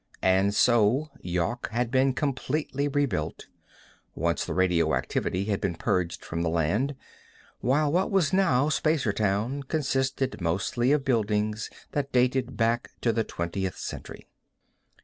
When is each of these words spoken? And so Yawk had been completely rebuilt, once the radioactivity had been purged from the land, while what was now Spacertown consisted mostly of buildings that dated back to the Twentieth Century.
And 0.23 0.55
so 0.55 1.09
Yawk 1.21 1.69
had 1.69 1.91
been 1.91 2.13
completely 2.13 2.87
rebuilt, 2.87 3.45
once 4.15 4.43
the 4.43 4.53
radioactivity 4.55 5.45
had 5.45 5.61
been 5.61 5.75
purged 5.75 6.25
from 6.25 6.41
the 6.41 6.49
land, 6.49 6.95
while 7.59 7.91
what 7.91 8.09
was 8.09 8.33
now 8.33 8.67
Spacertown 8.69 9.61
consisted 9.67 10.41
mostly 10.41 10.91
of 10.91 11.05
buildings 11.05 11.69
that 11.91 12.11
dated 12.11 12.57
back 12.57 12.89
to 13.01 13.13
the 13.13 13.23
Twentieth 13.23 13.77
Century. 13.77 14.27